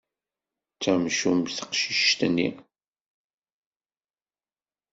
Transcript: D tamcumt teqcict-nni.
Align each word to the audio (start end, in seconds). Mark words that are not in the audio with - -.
D 0.73 0.77
tamcumt 0.81 1.47
teqcict-nni. 1.57 2.49